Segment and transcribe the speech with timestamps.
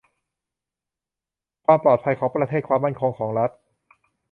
[1.65, 3.51] ความปลอดภัยของประเทศ ความมั่นคงของรัฐ